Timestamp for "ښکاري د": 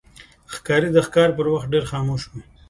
0.53-0.97